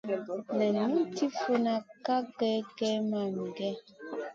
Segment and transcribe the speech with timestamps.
[0.57, 1.73] Nan min tiʼi funna
[2.05, 3.77] kaʼa kaŋ gèh mamigèh?